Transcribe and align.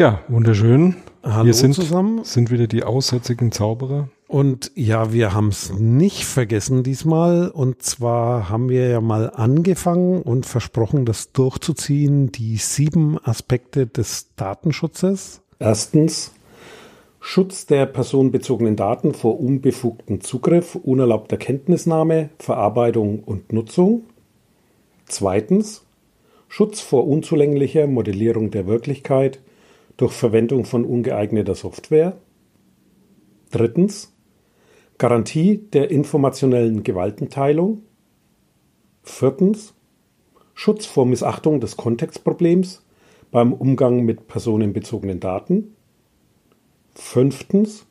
Ja, 0.00 0.22
wunderschön. 0.28 0.96
Hallo 1.22 1.44
wir 1.44 1.52
sind, 1.52 1.74
zusammen. 1.74 2.24
sind 2.24 2.50
wieder 2.50 2.66
die 2.66 2.84
aussätzigen 2.84 3.52
Zauberer. 3.52 4.08
Und 4.28 4.72
ja, 4.74 5.12
wir 5.12 5.34
haben 5.34 5.48
es 5.48 5.74
nicht 5.78 6.24
vergessen 6.24 6.82
diesmal. 6.82 7.50
Und 7.50 7.82
zwar 7.82 8.48
haben 8.48 8.70
wir 8.70 8.88
ja 8.88 9.02
mal 9.02 9.28
angefangen 9.28 10.22
und 10.22 10.46
versprochen, 10.46 11.04
das 11.04 11.32
durchzuziehen, 11.32 12.32
die 12.32 12.56
sieben 12.56 13.18
Aspekte 13.22 13.86
des 13.86 14.34
Datenschutzes. 14.36 15.42
Erstens, 15.58 16.32
Schutz 17.20 17.66
der 17.66 17.84
personenbezogenen 17.84 18.76
Daten 18.76 19.12
vor 19.12 19.38
unbefugtem 19.38 20.22
Zugriff, 20.22 20.76
unerlaubter 20.76 21.36
Kenntnisnahme, 21.36 22.30
Verarbeitung 22.38 23.22
und 23.22 23.52
Nutzung. 23.52 24.04
Zweitens, 25.04 25.84
Schutz 26.48 26.80
vor 26.80 27.06
unzulänglicher 27.06 27.86
Modellierung 27.86 28.50
der 28.50 28.66
Wirklichkeit 28.66 29.40
durch 30.00 30.12
Verwendung 30.14 30.64
von 30.64 30.86
ungeeigneter 30.86 31.54
Software. 31.54 32.16
Drittens, 33.50 34.16
Garantie 34.96 35.58
der 35.58 35.90
informationellen 35.90 36.82
Gewaltenteilung. 36.82 37.82
Viertens, 39.02 39.74
Schutz 40.54 40.86
vor 40.86 41.04
Missachtung 41.04 41.60
des 41.60 41.76
Kontextproblems 41.76 42.82
beim 43.30 43.52
Umgang 43.52 44.04
mit 44.04 44.26
personenbezogenen 44.26 45.20
Daten. 45.20 45.76
Fünftens, 46.94 47.86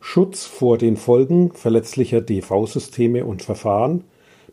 Schutz 0.00 0.46
vor 0.46 0.78
den 0.78 0.96
Folgen 0.96 1.52
verletzlicher 1.52 2.22
DV-Systeme 2.22 3.24
und 3.24 3.42
Verfahren, 3.42 4.02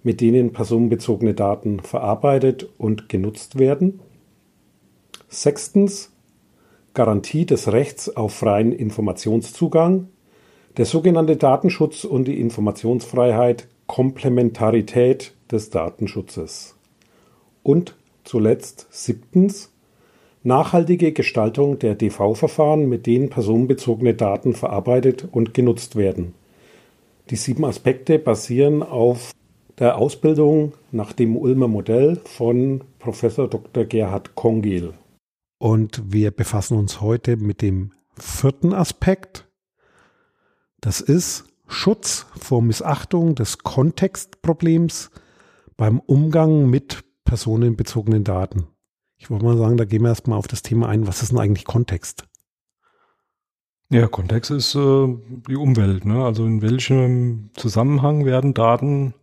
mit 0.04 0.22
denen 0.22 0.54
personenbezogene 0.54 1.34
Daten 1.34 1.80
verarbeitet 1.80 2.70
und 2.78 3.10
genutzt 3.10 3.58
werden. 3.58 4.00
Sechstens, 5.28 6.11
Garantie 6.94 7.46
des 7.46 7.72
Rechts 7.72 8.16
auf 8.16 8.34
freien 8.34 8.74
Informationszugang, 8.74 10.08
der 10.78 10.86
sogenannte 10.86 11.38
Datenschutz 11.38 12.04
und 12.04 12.26
die 12.26 12.40
Informationsfreiheit, 12.40 13.68
Komplementarität 13.88 15.34
des 15.52 15.70
Datenschutzes. 15.70 16.76
Und 17.64 17.96
zuletzt 18.24 18.88
siebtens, 18.90 19.72
nachhaltige 20.44 21.12
Gestaltung 21.12 21.80
der 21.80 21.96
DV-Verfahren, 21.96 22.90
mit 22.90 23.06
denen 23.06 23.30
personenbezogene 23.30 24.14
Daten 24.14 24.54
verarbeitet 24.54 25.28
und 25.32 25.54
genutzt 25.54 25.96
werden. 25.96 26.34
Die 27.30 27.36
sieben 27.36 27.64
Aspekte 27.64 28.20
basieren 28.20 28.84
auf 28.84 29.32
der 29.80 29.98
Ausbildung 29.98 30.74
nach 30.92 31.14
dem 31.14 31.38
Ulmer 31.38 31.68
Modell 31.68 32.18
von 32.26 32.82
Professor 33.00 33.48
Dr. 33.48 33.86
Gerhard 33.86 34.36
Kongel. 34.36 34.94
Und 35.62 36.12
wir 36.12 36.32
befassen 36.32 36.76
uns 36.76 37.02
heute 37.02 37.38
mit 37.38 37.62
dem 37.62 37.92
vierten 38.18 38.74
Aspekt. 38.74 39.48
Das 40.80 41.02
ist 41.02 41.44
Schutz 41.68 42.26
vor 42.36 42.64
Missachtung 42.64 43.36
des 43.36 43.60
Kontextproblems 43.60 45.12
beim 45.78 46.00
Umgang 46.00 46.68
mit 46.68 47.04
personenbezogenen 47.26 48.24
Daten. 48.24 48.70
Ich 49.20 49.30
wollte 49.30 49.46
mal 49.46 49.56
sagen, 49.56 49.78
da 49.78 49.86
gehen 49.86 50.02
wir 50.02 50.10
erstmal 50.10 50.40
auf 50.40 50.48
das 50.48 50.64
Thema 50.64 50.90
ein, 50.90 51.06
was 51.06 51.22
ist 51.22 51.32
denn 51.32 51.38
eigentlich 51.38 51.66
Kontext? 51.66 52.26
Ja, 53.92 54.08
Kontext 54.08 54.50
ist 54.50 54.74
äh, 54.74 55.16
die 55.48 55.58
Umwelt. 55.58 56.06
Ne? 56.06 56.26
Also 56.26 56.44
in 56.44 56.64
welchem 56.64 57.52
Zusammenhang 57.54 58.26
werden 58.26 58.56
Daten 58.56 59.14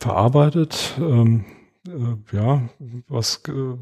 verarbeitet? 0.00 0.96
Ähm, 0.98 1.44
äh, 1.86 2.36
ja, 2.36 2.68
was 3.06 3.42
äh, 3.46 3.76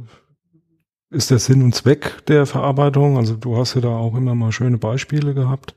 ist 1.11 1.31
der 1.31 1.39
Sinn 1.39 1.63
und 1.63 1.75
Zweck 1.75 2.25
der 2.27 2.47
Verarbeitung? 2.47 3.17
Also 3.17 3.37
du 3.37 3.57
hast 3.57 3.75
ja 3.75 3.81
da 3.81 3.89
auch 3.89 4.15
immer 4.15 4.35
mal 4.35 4.53
schöne 4.53 4.79
Beispiele 4.79 5.35
gehabt, 5.35 5.75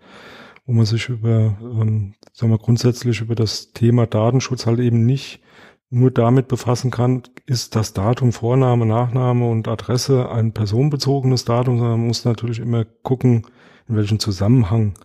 wo 0.66 0.74
man 0.74 0.86
sich 0.86 1.10
über, 1.10 1.58
ähm, 1.62 2.14
sagen 2.32 2.52
wir 2.52 2.60
grundsätzlich 2.60 3.22
über 3.22 3.36
das 3.36 3.74
Thema 3.74 4.06
Datenschutz 4.06 4.66
halt 4.66 4.80
eben 4.80 5.06
nicht 5.06 5.42
nur 5.90 6.10
damit 6.10 6.48
befassen 6.48 6.90
kann, 6.90 7.22
ist 7.46 7.76
das 7.76 7.94
Datum, 7.94 8.32
Vorname, 8.32 8.86
Nachname 8.86 9.48
und 9.48 9.68
Adresse 9.68 10.30
ein 10.30 10.52
personenbezogenes 10.52 11.46
Datum, 11.46 11.78
sondern 11.78 12.00
man 12.00 12.08
muss 12.08 12.26
natürlich 12.26 12.60
immer 12.60 12.84
gucken, 12.84 13.46
in 13.88 13.96
welchem 13.96 14.20
Zusammenhang 14.20 14.96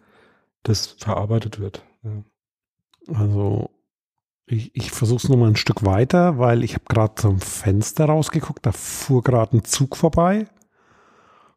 das 0.62 0.86
verarbeitet 0.86 1.60
wird. 1.60 1.84
Ja. 2.02 2.22
Also 3.14 3.70
ich, 4.48 4.70
ich 4.74 4.90
versuche 4.90 5.18
es 5.18 5.28
nochmal 5.28 5.50
ein 5.50 5.56
Stück 5.56 5.84
weiter, 5.84 6.38
weil 6.38 6.64
ich 6.64 6.74
habe 6.74 6.84
gerade 6.88 7.14
zum 7.16 7.40
Fenster 7.40 8.06
rausgeguckt, 8.06 8.64
da 8.64 8.72
fuhr 8.72 9.22
gerade 9.22 9.56
ein 9.56 9.64
Zug 9.64 9.96
vorbei. 9.96 10.46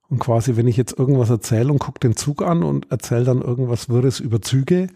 Und 0.09 0.19
quasi, 0.19 0.57
wenn 0.57 0.67
ich 0.67 0.75
jetzt 0.75 0.99
irgendwas 0.99 1.29
erzähle 1.29 1.71
und 1.71 1.79
gucke 1.79 1.99
den 1.99 2.17
Zug 2.17 2.41
an 2.41 2.63
und 2.63 2.91
erzähle 2.91 3.23
dann 3.23 3.41
irgendwas 3.41 3.87
Wirres 3.87 4.19
über 4.19 4.41
Züge, 4.41 4.87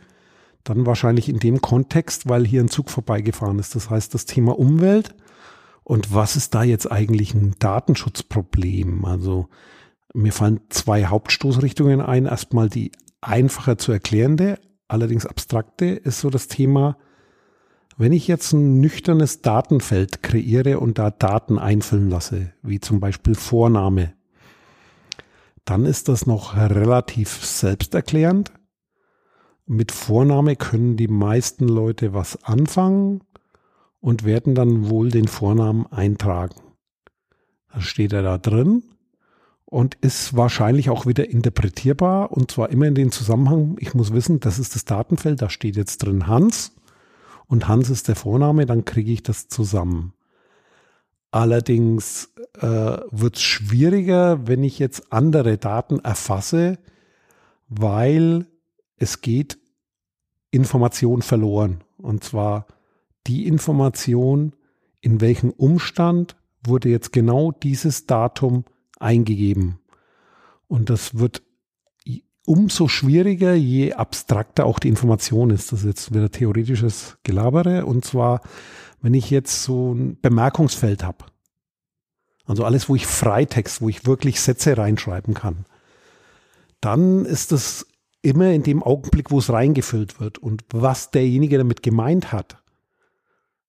dann 0.65 0.85
wahrscheinlich 0.85 1.29
in 1.29 1.39
dem 1.39 1.61
Kontext, 1.61 2.27
weil 2.27 2.45
hier 2.45 2.61
ein 2.61 2.67
Zug 2.67 2.89
vorbeigefahren 2.89 3.59
ist. 3.59 3.75
Das 3.75 3.89
heißt, 3.89 4.13
das 4.13 4.25
Thema 4.25 4.59
Umwelt 4.59 5.15
und 5.85 6.13
was 6.13 6.35
ist 6.35 6.55
da 6.55 6.63
jetzt 6.63 6.91
eigentlich 6.91 7.33
ein 7.33 7.55
Datenschutzproblem? 7.59 9.05
Also 9.05 9.47
mir 10.13 10.33
fallen 10.33 10.61
zwei 10.69 11.05
Hauptstoßrichtungen 11.05 12.01
ein. 12.01 12.25
Erstmal 12.25 12.69
die 12.69 12.91
einfacher 13.21 13.77
zu 13.77 13.91
erklärende, 13.91 14.59
allerdings 14.87 15.27
abstrakte, 15.27 15.85
ist 15.85 16.19
so 16.19 16.31
das 16.31 16.47
Thema, 16.47 16.97
wenn 17.97 18.11
ich 18.11 18.27
jetzt 18.27 18.51
ein 18.51 18.81
nüchternes 18.81 19.41
Datenfeld 19.41 20.21
kreiere 20.21 20.79
und 20.79 20.97
da 20.99 21.11
Daten 21.11 21.57
einfüllen 21.57 22.09
lasse, 22.09 22.51
wie 22.61 22.79
zum 22.79 22.99
Beispiel 22.99 23.35
Vorname, 23.35 24.13
dann 25.63 25.85
ist 25.85 26.09
das 26.09 26.27
noch 26.27 26.55
relativ 26.55 27.43
selbsterklärend. 27.43 28.51
Mit 29.65 29.91
Vorname 29.91 30.55
können 30.55 30.97
die 30.97 31.07
meisten 31.07 31.67
Leute 31.67 32.13
was 32.13 32.43
anfangen 32.43 33.21
und 33.99 34.25
werden 34.25 34.53
dann 34.53 34.89
wohl 34.89 35.09
den 35.09 35.27
Vornamen 35.27 35.87
eintragen. 35.87 36.61
Dann 37.71 37.81
steht 37.81 38.13
er 38.13 38.21
da 38.21 38.37
drin 38.37 38.83
und 39.65 39.95
ist 39.95 40.35
wahrscheinlich 40.35 40.89
auch 40.89 41.07
wieder 41.07 41.29
interpretierbar 41.29 42.31
und 42.31 42.51
zwar 42.51 42.69
immer 42.69 42.85
in 42.85 42.95
den 42.95 43.11
Zusammenhang, 43.11 43.77
ich 43.79 43.95
muss 43.95 44.13
wissen, 44.13 44.39
das 44.41 44.59
ist 44.59 44.75
das 44.75 44.85
Datenfeld, 44.85 45.41
da 45.41 45.49
steht 45.49 45.77
jetzt 45.77 45.99
drin 45.99 46.27
Hans 46.27 46.75
und 47.47 47.67
Hans 47.67 47.89
ist 47.89 48.07
der 48.07 48.15
Vorname, 48.15 48.65
dann 48.65 48.85
kriege 48.85 49.11
ich 49.11 49.23
das 49.23 49.47
zusammen. 49.47 50.13
Allerdings 51.31 52.33
äh, 52.59 52.97
wird 53.11 53.35
es 53.35 53.41
schwieriger, 53.41 54.47
wenn 54.47 54.63
ich 54.63 54.79
jetzt 54.79 55.11
andere 55.11 55.57
Daten 55.57 55.99
erfasse, 55.99 56.79
weil 57.67 58.47
es 58.97 59.21
geht 59.21 59.57
Information 60.51 61.21
verloren. 61.21 61.83
Und 61.97 62.23
zwar 62.23 62.67
die 63.27 63.47
Information, 63.47 64.53
in 65.01 65.19
welchem 65.19 65.49
Umstand 65.49 66.37
wurde 66.63 66.89
jetzt 66.89 67.11
genau 67.11 67.51
dieses 67.51 68.05
Datum 68.05 68.63
eingegeben. 68.99 69.79
Und 70.67 70.89
das 70.89 71.17
wird 71.17 71.43
umso 72.45 72.87
schwieriger, 72.87 73.53
je 73.53 73.93
abstrakter 73.93 74.65
auch 74.65 74.79
die 74.79 74.89
Information 74.89 75.49
ist. 75.49 75.71
Das 75.71 75.79
ist 75.79 75.85
jetzt 75.85 76.13
wieder 76.13 76.31
theoretisches 76.31 77.17
Gelabere. 77.23 77.85
Und 77.85 78.05
zwar, 78.05 78.41
wenn 79.01 79.13
ich 79.13 79.29
jetzt 79.29 79.63
so 79.63 79.93
ein 79.93 80.17
Bemerkungsfeld 80.21 81.03
habe. 81.03 81.25
Also 82.45 82.63
alles, 82.63 82.87
wo 82.87 82.95
ich 82.95 83.07
Freitext, 83.07 83.81
wo 83.81 83.89
ich 83.89 84.05
wirklich 84.05 84.39
Sätze 84.39 84.77
reinschreiben 84.77 85.33
kann. 85.33 85.65
Dann 86.79 87.25
ist 87.25 87.51
es 87.51 87.87
immer 88.21 88.51
in 88.51 88.63
dem 88.63 88.83
Augenblick, 88.83 89.31
wo 89.31 89.39
es 89.39 89.51
reingefüllt 89.51 90.19
wird. 90.19 90.37
Und 90.37 90.63
was 90.71 91.11
derjenige 91.11 91.57
damit 91.57 91.81
gemeint 91.81 92.31
hat, 92.31 92.57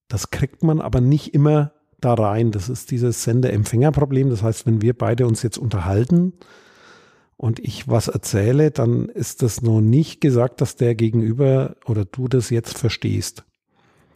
das 0.08 0.30
kriegt 0.30 0.62
man 0.62 0.80
aber 0.80 1.00
nicht 1.00 1.34
immer 1.34 1.72
da 2.00 2.14
rein. 2.14 2.52
Das 2.52 2.68
ist 2.68 2.90
dieses 2.90 3.22
Sender-Empfänger-Problem. 3.24 4.28
Das 4.28 4.42
heißt, 4.42 4.66
wenn 4.66 4.82
wir 4.82 4.96
beide 4.96 5.26
uns 5.26 5.42
jetzt 5.42 5.58
unterhalten, 5.58 6.34
und 7.36 7.58
ich 7.58 7.88
was 7.88 8.08
erzähle, 8.08 8.70
dann 8.70 9.08
ist 9.08 9.42
das 9.42 9.62
noch 9.62 9.80
nicht 9.80 10.20
gesagt, 10.20 10.60
dass 10.60 10.76
der 10.76 10.94
Gegenüber 10.94 11.76
oder 11.86 12.04
du 12.04 12.28
das 12.28 12.50
jetzt 12.50 12.78
verstehst, 12.78 13.44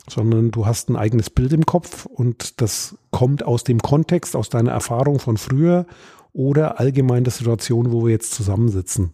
sondern 0.08 0.50
du 0.50 0.66
hast 0.66 0.88
ein 0.88 0.96
eigenes 0.96 1.30
Bild 1.30 1.52
im 1.52 1.66
Kopf 1.66 2.06
und 2.06 2.60
das 2.60 2.96
kommt 3.10 3.42
aus 3.42 3.64
dem 3.64 3.80
Kontext, 3.80 4.36
aus 4.36 4.48
deiner 4.48 4.72
Erfahrung 4.72 5.18
von 5.18 5.36
früher 5.36 5.86
oder 6.32 6.80
allgemein 6.80 7.24
der 7.24 7.32
Situation, 7.32 7.92
wo 7.92 8.04
wir 8.04 8.12
jetzt 8.12 8.32
zusammensitzen. 8.32 9.12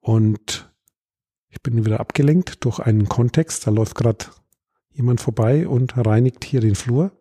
Und 0.00 0.70
ich 1.48 1.60
bin 1.62 1.84
wieder 1.84 2.00
abgelenkt 2.00 2.64
durch 2.64 2.78
einen 2.78 3.08
Kontext, 3.08 3.66
da 3.66 3.70
läuft 3.70 3.94
gerade 3.94 4.26
jemand 4.92 5.20
vorbei 5.20 5.66
und 5.66 5.96
reinigt 5.96 6.44
hier 6.44 6.60
den 6.60 6.74
Flur. 6.74 7.12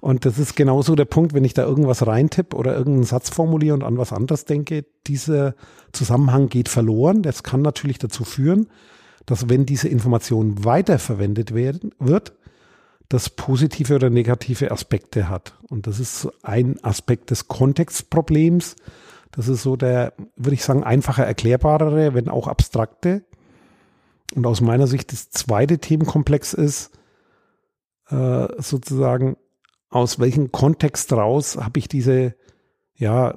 Und 0.00 0.24
das 0.24 0.38
ist 0.38 0.56
genauso 0.56 0.94
der 0.94 1.04
Punkt, 1.04 1.34
wenn 1.34 1.44
ich 1.44 1.54
da 1.54 1.62
irgendwas 1.64 2.06
reintippe 2.06 2.56
oder 2.56 2.76
irgendeinen 2.76 3.04
Satz 3.04 3.30
formuliere 3.30 3.74
und 3.74 3.82
an 3.82 3.98
was 3.98 4.12
anderes 4.12 4.44
denke, 4.44 4.84
dieser 5.06 5.54
Zusammenhang 5.92 6.48
geht 6.48 6.68
verloren. 6.68 7.22
Das 7.22 7.42
kann 7.42 7.62
natürlich 7.62 7.98
dazu 7.98 8.24
führen, 8.24 8.68
dass 9.24 9.48
wenn 9.48 9.66
diese 9.66 9.88
Information 9.88 10.64
weiterverwendet 10.64 11.54
werden, 11.54 11.92
wird, 11.98 12.34
das 13.08 13.30
positive 13.30 13.94
oder 13.94 14.10
negative 14.10 14.70
Aspekte 14.70 15.28
hat. 15.28 15.54
Und 15.68 15.86
das 15.86 16.00
ist 16.00 16.28
ein 16.42 16.82
Aspekt 16.82 17.30
des 17.30 17.48
Kontextproblems. 17.48 18.76
Das 19.32 19.48
ist 19.48 19.62
so 19.62 19.76
der, 19.76 20.12
würde 20.36 20.54
ich 20.54 20.64
sagen, 20.64 20.82
einfacher 20.82 21.24
erklärbarere, 21.24 22.14
wenn 22.14 22.28
auch 22.28 22.48
abstrakte. 22.48 23.24
Und 24.34 24.46
aus 24.46 24.60
meiner 24.60 24.86
Sicht 24.86 25.12
das 25.12 25.30
zweite 25.30 25.78
Themenkomplex 25.78 26.52
ist, 26.52 26.90
äh, 28.08 28.48
sozusagen, 28.58 29.36
aus 29.96 30.18
welchem 30.18 30.52
Kontext 30.52 31.12
raus 31.12 31.56
habe 31.56 31.78
ich 31.78 31.88
diese, 31.88 32.34
ja, 32.94 33.34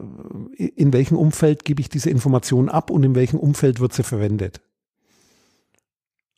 in 0.57 0.93
welchem 0.93 1.17
Umfeld 1.17 1.65
gebe 1.65 1.81
ich 1.81 1.89
diese 1.89 2.09
Information 2.09 2.69
ab 2.69 2.89
und 2.89 3.03
in 3.03 3.15
welchem 3.15 3.39
Umfeld 3.39 3.79
wird 3.79 3.93
sie 3.93 4.03
verwendet? 4.03 4.61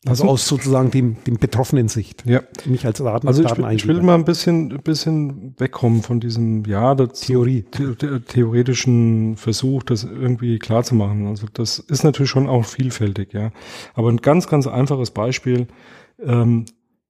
Also 0.04 0.24
aus 0.24 0.48
sozusagen 0.48 0.90
dem, 0.90 1.22
dem 1.24 1.38
betroffenen 1.38 1.86
Sicht. 1.86 2.26
Ja. 2.26 2.42
Nicht 2.64 2.84
als 2.84 2.98
Daten, 2.98 3.28
also 3.28 3.44
ich, 3.44 3.56
will, 3.56 3.72
ich 3.72 3.86
will 3.86 4.02
mal 4.02 4.16
ein 4.16 4.24
bisschen, 4.24 4.68
bisschen 4.82 5.54
wegkommen 5.58 6.02
von 6.02 6.18
diesem, 6.18 6.64
ja, 6.64 6.96
Theorie. 6.96 7.64
The 7.72 8.18
theoretischen 8.18 9.36
Versuch, 9.36 9.84
das 9.84 10.02
irgendwie 10.02 10.58
klar 10.58 10.82
zu 10.82 10.96
machen. 10.96 11.28
Also 11.28 11.46
das 11.52 11.78
ist 11.78 12.02
natürlich 12.02 12.30
schon 12.30 12.48
auch 12.48 12.64
vielfältig, 12.64 13.32
ja. 13.32 13.52
Aber 13.94 14.08
ein 14.08 14.16
ganz, 14.16 14.48
ganz 14.48 14.66
einfaches 14.66 15.12
Beispiel, 15.12 15.68
ähm, 16.18 16.64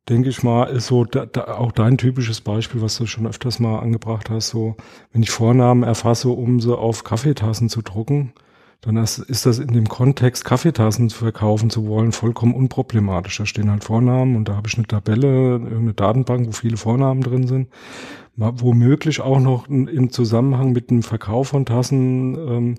denke 0.08 0.28
ich 0.28 0.42
mal, 0.42 0.64
ist 0.64 0.88
so 0.88 1.04
da, 1.04 1.26
da 1.26 1.54
auch 1.54 1.72
dein 1.72 1.98
typisches 1.98 2.40
Beispiel, 2.40 2.82
was 2.82 2.96
du 2.96 3.06
schon 3.06 3.26
öfters 3.26 3.60
mal 3.60 3.78
angebracht 3.78 4.30
hast, 4.30 4.48
so, 4.48 4.76
wenn 5.12 5.22
ich 5.22 5.30
Vornamen 5.30 5.82
erfasse, 5.82 6.28
um 6.28 6.60
sie 6.60 6.76
auf 6.76 7.04
Kaffeetassen 7.04 7.68
zu 7.68 7.82
drucken, 7.82 8.32
dann 8.82 8.96
ist 8.96 9.46
das 9.46 9.60
in 9.60 9.68
dem 9.68 9.88
Kontext, 9.88 10.44
Kaffeetassen 10.44 11.10
verkaufen 11.10 11.70
zu 11.70 11.86
wollen, 11.86 12.10
vollkommen 12.10 12.52
unproblematisch. 12.52 13.38
Da 13.38 13.46
stehen 13.46 13.70
halt 13.70 13.84
Vornamen 13.84 14.34
und 14.34 14.48
da 14.48 14.56
habe 14.56 14.66
ich 14.66 14.76
eine 14.76 14.88
Tabelle, 14.88 15.52
irgendeine 15.52 15.94
Datenbank, 15.94 16.48
wo 16.48 16.50
viele 16.50 16.76
Vornamen 16.76 17.22
drin 17.22 17.46
sind. 17.46 17.68
Womöglich 18.36 19.20
auch 19.20 19.40
noch 19.40 19.68
im 19.68 20.10
Zusammenhang 20.10 20.72
mit 20.72 20.90
dem 20.90 21.02
Verkauf 21.02 21.48
von 21.48 21.66
Tassen 21.66 22.34
ähm, 22.38 22.74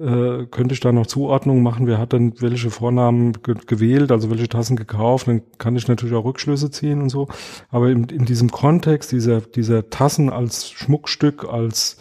äh, 0.00 0.46
könnte 0.46 0.74
ich 0.74 0.80
da 0.80 0.90
noch 0.90 1.06
Zuordnungen 1.06 1.62
machen. 1.62 1.86
Wer 1.86 1.98
hat 1.98 2.12
denn 2.12 2.34
welche 2.40 2.70
Vornamen 2.70 3.32
ge 3.34 3.54
gewählt, 3.66 4.10
also 4.10 4.30
welche 4.30 4.48
Tassen 4.48 4.74
gekauft? 4.74 5.28
Dann 5.28 5.42
kann 5.58 5.76
ich 5.76 5.86
natürlich 5.86 6.14
auch 6.16 6.24
Rückschlüsse 6.24 6.72
ziehen 6.72 7.00
und 7.00 7.10
so. 7.10 7.28
Aber 7.70 7.88
in, 7.90 8.04
in 8.06 8.24
diesem 8.24 8.50
Kontext 8.50 9.12
dieser, 9.12 9.40
dieser 9.40 9.90
Tassen 9.90 10.28
als 10.28 10.70
Schmuckstück, 10.70 11.44
als 11.44 11.98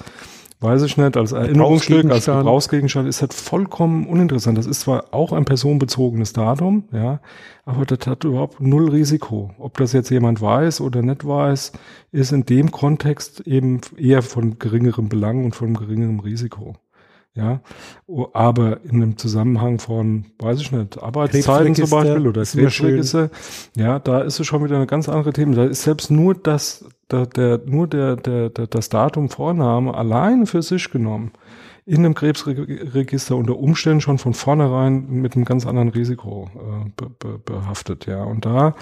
weiß 0.59 0.83
ich 0.83 0.97
nicht, 0.97 1.17
als 1.17 1.31
Erinnerungsstück, 1.31 2.09
als 2.09 2.25
Gebrauchsgegenstand 2.25 3.07
ist 3.07 3.21
halt 3.21 3.33
vollkommen 3.33 4.07
uninteressant. 4.07 4.57
Das 4.57 4.65
ist 4.65 4.81
zwar 4.81 5.13
auch 5.13 5.31
ein 5.31 5.45
personenbezogenes 5.45 6.33
Datum, 6.33 6.85
ja, 6.91 7.19
aber 7.65 7.85
das 7.85 8.07
hat 8.07 8.23
überhaupt 8.23 8.61
null 8.61 8.89
Risiko. 8.89 9.51
Ob 9.59 9.77
das 9.77 9.93
jetzt 9.93 10.09
jemand 10.09 10.41
weiß 10.41 10.81
oder 10.81 11.01
nicht 11.01 11.27
weiß, 11.27 11.73
ist 12.11 12.31
in 12.31 12.45
dem 12.45 12.71
Kontext 12.71 13.41
eben 13.41 13.81
eher 13.97 14.21
von 14.21 14.59
geringerem 14.59 15.09
Belang 15.09 15.45
und 15.45 15.55
von 15.55 15.73
geringerem 15.73 16.19
Risiko. 16.19 16.75
Ja, 17.37 17.59
aber 18.31 18.85
in 18.85 19.03
einem 19.03 19.17
Zusammenhang 19.17 19.79
von, 19.79 20.23
weiß 20.39 20.61
ich 20.61 20.71
nicht, 20.71 21.03
Arbeitszeiten 21.03 21.75
zum 21.75 21.89
Beispiel 21.89 22.27
oder 22.27 22.43
Krebsregister, 22.43 23.29
ja, 23.75 23.99
da 23.99 24.21
ist 24.21 24.39
es 24.39 24.47
schon 24.47 24.63
wieder 24.63 24.77
eine 24.77 24.87
ganz 24.87 25.09
andere 25.09 25.33
Thema. 25.33 25.55
Da 25.55 25.65
ist 25.65 25.83
selbst 25.83 26.09
nur 26.09 26.33
das, 26.33 26.85
der, 27.11 27.25
der 27.25 27.59
nur 27.65 27.87
der, 27.87 28.15
der, 28.15 28.49
der, 28.49 28.67
das 28.67 28.89
Datum 28.89 29.29
Vorname 29.29 29.93
allein 29.93 30.45
für 30.45 30.61
sich 30.61 30.89
genommen 30.89 31.31
in 31.87 31.97
einem 31.97 32.15
Krebsregister 32.15 33.35
unter 33.35 33.57
Umständen 33.59 34.01
schon 34.01 34.17
von 34.17 34.33
vornherein 34.33 35.07
mit 35.07 35.35
einem 35.35 35.45
ganz 35.45 35.67
anderen 35.67 35.89
Risiko 35.89 36.49
äh, 36.55 36.89
be, 36.95 37.11
be, 37.19 37.37
behaftet. 37.37 38.07
Ja, 38.07 38.23
und 38.23 38.43
da 38.43 38.73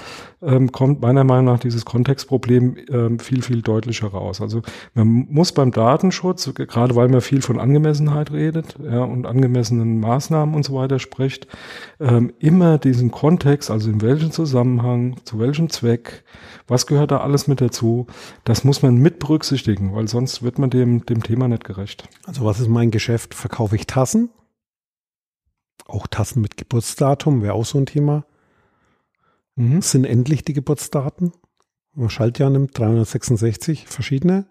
ähm, 0.41 0.71
kommt 0.71 1.01
meiner 1.01 1.25
Meinung 1.25 1.45
nach 1.53 1.59
dieses 1.59 1.83
Kontextproblem 1.83 2.77
ähm, 2.89 3.19
viel 3.19 3.41
viel 3.41 3.61
deutlicher 3.61 4.07
raus. 4.07 4.39
Also 4.39 4.61
man 4.93 5.27
muss 5.29 5.51
beim 5.51 5.71
Datenschutz, 5.71 6.53
gerade 6.53 6.95
weil 6.95 7.09
man 7.09 7.19
viel 7.19 7.41
von 7.41 7.59
Angemessenheit 7.59 8.31
redet, 8.31 8.77
ja, 8.81 9.03
und 9.03 9.25
angemessenen 9.25 9.99
Maßnahmen 9.99 10.55
und 10.55 10.63
so 10.63 10.73
weiter 10.73 10.99
spricht, 10.99 11.47
ähm, 11.99 12.31
immer 12.39 12.77
diesen 12.77 13.11
Kontext, 13.11 13.69
also 13.69 13.89
in 13.89 14.01
welchem 14.01 14.31
Zusammenhang, 14.31 15.17
zu 15.25 15.39
welchem 15.39 15.69
Zweck, 15.69 16.23
was 16.69 16.87
gehört 16.87 17.11
da 17.11 17.17
alles 17.17 17.49
mit 17.49 17.59
dazu, 17.59 18.07
das 18.45 18.63
muss 18.63 18.81
man 18.81 18.95
mit 18.95 19.19
berücksichtigen, 19.19 19.93
weil 19.93 20.07
sonst 20.07 20.41
wird 20.41 20.57
man 20.57 20.69
dem 20.69 21.05
dem 21.05 21.21
Thema 21.21 21.49
nicht 21.49 21.65
gerecht. 21.65 22.07
Also 22.25 22.45
was 22.45 22.61
ist 22.61 22.69
mein 22.69 22.92
Geschäft 22.93 23.33
verkaufe 23.33 23.75
ich 23.75 23.87
Tassen. 23.87 24.29
Auch 25.85 26.07
Tassen 26.07 26.41
mit 26.41 26.55
Geburtsdatum 26.55 27.41
wäre 27.41 27.55
auch 27.55 27.65
so 27.65 27.77
ein 27.77 27.85
Thema. 27.85 28.25
Mhm. 29.55 29.81
Sind 29.81 30.05
endlich 30.05 30.45
die 30.45 30.53
Geburtsdaten? 30.53 31.33
Man 31.93 32.09
Schaltjahr 32.09 32.49
nimmt 32.49 32.77
366 32.77 33.87
verschiedene, 33.87 34.45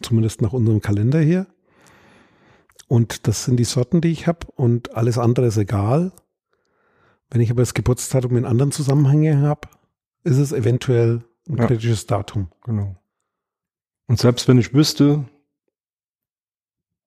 zumindest 0.00 0.42
nach 0.42 0.52
unserem 0.52 0.80
Kalender 0.80 1.20
hier. 1.20 1.46
Und 2.86 3.26
das 3.26 3.44
sind 3.44 3.56
die 3.56 3.64
Sorten, 3.64 4.00
die 4.00 4.12
ich 4.12 4.26
habe 4.26 4.46
und 4.54 4.94
alles 4.94 5.18
andere 5.18 5.46
ist 5.46 5.56
egal. 5.56 6.12
Wenn 7.30 7.40
ich 7.40 7.50
aber 7.50 7.62
das 7.62 7.74
Geburtsdatum 7.74 8.36
in 8.36 8.44
anderen 8.44 8.72
Zusammenhängen 8.72 9.42
habe, 9.42 9.68
ist 10.24 10.38
es 10.38 10.52
eventuell 10.52 11.24
ein 11.48 11.56
ja. 11.56 11.66
kritisches 11.66 12.06
Datum. 12.06 12.48
Genau. 12.64 12.96
Und 14.06 14.18
selbst 14.18 14.48
wenn 14.48 14.58
ich 14.58 14.74
wüsste, 14.74 15.24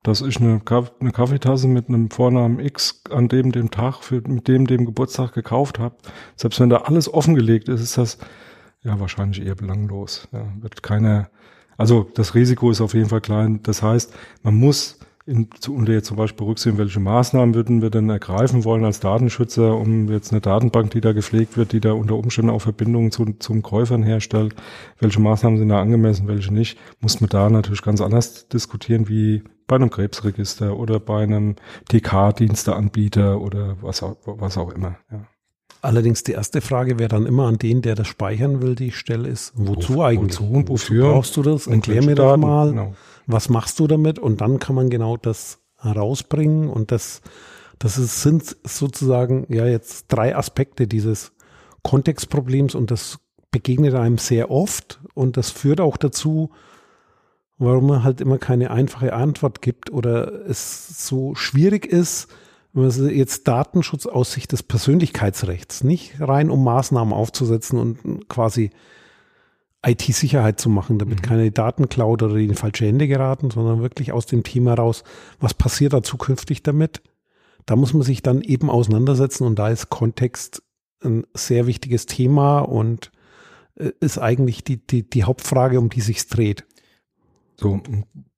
dass 0.03 0.21
ich 0.21 0.39
eine, 0.39 0.61
eine 0.99 1.11
Kaffeetasse 1.11 1.67
mit 1.67 1.87
einem 1.87 2.11
Vornamen 2.11 2.59
X 2.59 3.01
an 3.09 3.29
dem 3.29 3.51
dem 3.51 3.71
Tag 3.71 4.03
für 4.03 4.21
mit 4.27 4.47
dem 4.47 4.67
dem 4.67 4.85
Geburtstag 4.85 5.33
gekauft 5.33 5.79
habe, 5.79 5.95
selbst 6.35 6.59
wenn 6.59 6.69
da 6.69 6.77
alles 6.77 7.11
offengelegt 7.11 7.69
ist, 7.69 7.81
ist 7.81 7.97
das 7.97 8.17
ja 8.83 8.99
wahrscheinlich 8.99 9.45
eher 9.45 9.55
belanglos. 9.55 10.27
Ja, 10.31 10.45
wird 10.61 10.83
keiner, 10.83 11.29
also 11.77 12.05
das 12.13 12.35
Risiko 12.35 12.69
ist 12.69 12.81
auf 12.81 12.93
jeden 12.93 13.09
Fall 13.09 13.21
klein. 13.21 13.61
Das 13.63 13.81
heißt, 13.81 14.13
man 14.43 14.55
muss 14.55 14.99
in, 15.25 15.47
unter 15.69 15.93
jetzt 15.93 16.07
zum 16.07 16.17
Beispiel 16.17 16.45
berücksichtigen, 16.45 16.77
welche 16.77 16.99
Maßnahmen 16.99 17.55
würden 17.55 17.81
wir 17.81 17.89
denn 17.89 18.09
ergreifen 18.09 18.65
wollen 18.65 18.83
als 18.83 18.99
Datenschützer, 18.99 19.77
um 19.77 20.09
jetzt 20.09 20.31
eine 20.31 20.41
Datenbank, 20.41 20.91
die 20.91 20.99
da 20.99 21.13
gepflegt 21.13 21.55
wird, 21.55 21.71
die 21.71 21.79
da 21.79 21.93
unter 21.93 22.15
Umständen 22.15 22.49
auch 22.49 22.61
Verbindungen 22.61 23.11
zu, 23.11 23.25
zum 23.39 23.61
Käufern 23.61 24.03
herstellt, 24.03 24.53
welche 24.99 25.21
Maßnahmen 25.21 25.59
sind 25.59 25.69
da 25.69 25.81
angemessen, 25.81 26.27
welche 26.27 26.53
nicht, 26.53 26.77
muss 26.99 27.21
man 27.21 27.29
da 27.29 27.49
natürlich 27.49 27.81
ganz 27.81 28.01
anders 28.01 28.49
diskutieren, 28.49 29.07
wie 29.07 29.43
bei 29.67 29.75
einem 29.75 29.89
Krebsregister 29.89 30.77
oder 30.77 30.99
bei 30.99 31.23
einem 31.23 31.55
TK-Diensteanbieter 31.89 33.39
oder 33.39 33.77
was 33.81 34.03
auch, 34.03 34.17
was 34.25 34.57
auch 34.57 34.71
immer. 34.71 34.97
Ja. 35.11 35.25
Allerdings 35.81 36.23
die 36.23 36.31
erste 36.31 36.61
Frage 36.61 36.97
wäre 36.97 37.09
dann 37.09 37.25
immer 37.25 37.45
an 37.45 37.57
den, 37.57 37.81
der 37.81 37.95
das 37.95 38.07
speichern 38.07 38.61
will, 38.61 38.75
die 38.75 38.91
Stelle 38.91 39.27
ist, 39.27 39.51
wozu 39.55 39.95
Wo, 39.95 40.03
eigentlich? 40.03 40.39
Wozu 40.39 40.53
und 40.53 40.69
wofür? 40.69 41.11
Brauchst 41.11 41.35
du 41.35 41.43
das? 41.43 41.67
Erklär 41.67 42.03
mir 42.05 42.15
das 42.15 42.37
mal. 42.37 42.69
Genau. 42.69 42.93
Was 43.27 43.49
machst 43.49 43.79
du 43.79 43.87
damit? 43.87 44.17
Und 44.17 44.39
dann 44.39 44.59
kann 44.59 44.75
man 44.75 44.89
genau 44.89 45.17
das 45.17 45.59
herausbringen. 45.77 46.69
Und 46.69 46.91
das, 46.91 47.21
das 47.79 47.97
ist, 47.97 48.21
sind 48.21 48.55
sozusagen 48.63 49.45
ja 49.49 49.65
jetzt 49.65 50.05
drei 50.07 50.35
Aspekte 50.35 50.87
dieses 50.87 51.33
Kontextproblems 51.83 52.75
und 52.75 52.89
das 52.89 53.19
begegnet 53.51 53.93
einem 53.93 54.17
sehr 54.17 54.49
oft 54.49 55.01
und 55.13 55.35
das 55.35 55.51
führt 55.51 55.81
auch 55.81 55.97
dazu, 55.97 56.49
warum 57.57 57.87
man 57.87 58.03
halt 58.03 58.21
immer 58.21 58.37
keine 58.37 58.71
einfache 58.71 59.13
Antwort 59.13 59.61
gibt 59.61 59.91
oder 59.91 60.47
es 60.47 61.07
so 61.07 61.35
schwierig 61.35 61.85
ist, 61.85 62.27
wenn 62.73 62.87
man 62.87 63.09
jetzt 63.09 63.47
Datenschutz 63.47 64.07
aus 64.07 64.33
Sicht 64.33 64.51
des 64.51 64.63
Persönlichkeitsrechts, 64.63 65.83
nicht 65.83 66.19
rein 66.19 66.49
um 66.49 66.63
Maßnahmen 66.63 67.13
aufzusetzen 67.13 67.77
und 67.77 68.27
quasi 68.27 68.71
IT-Sicherheit 69.85 70.59
zu 70.59 70.69
machen, 70.69 70.97
damit 70.97 71.19
mhm. 71.19 71.21
keine 71.21 71.51
Daten 71.51 71.89
klaut 71.89 72.23
oder 72.23 72.35
in 72.35 72.55
falsche 72.55 72.85
Hände 72.85 73.07
geraten, 73.07 73.51
sondern 73.51 73.81
wirklich 73.81 74.11
aus 74.11 74.25
dem 74.25 74.43
Thema 74.43 74.73
raus, 74.73 75.03
was 75.39 75.53
passiert 75.53 75.93
da 75.93 76.01
zukünftig 76.01 76.63
damit? 76.63 77.01
Da 77.65 77.75
muss 77.75 77.93
man 77.93 78.03
sich 78.03 78.21
dann 78.21 78.41
eben 78.41 78.69
auseinandersetzen 78.69 79.45
und 79.45 79.59
da 79.59 79.69
ist 79.69 79.89
Kontext 79.89 80.63
ein 81.03 81.25
sehr 81.33 81.67
wichtiges 81.67 82.05
Thema 82.05 82.59
und 82.59 83.11
äh, 83.75 83.91
ist 83.99 84.17
eigentlich 84.17 84.63
die, 84.63 84.85
die, 84.85 85.07
die 85.07 85.25
Hauptfrage, 85.25 85.79
um 85.79 85.89
die 85.89 86.01
sich 86.01 86.27
dreht. 86.27 86.65
So, 87.63 87.79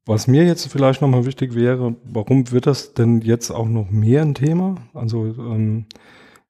was 0.05 0.27
mir 0.27 0.46
jetzt 0.46 0.67
vielleicht 0.67 1.01
nochmal 1.01 1.25
wichtig 1.25 1.55
wäre, 1.55 1.96
warum 2.03 2.51
wird 2.51 2.67
das 2.67 2.94
denn 2.94 3.22
jetzt 3.22 3.50
auch 3.50 3.67
noch 3.67 3.89
mehr 3.89 4.22
ein 4.22 4.36
Thema? 4.36 4.75
Also 4.94 5.25
ähm, 5.25 5.88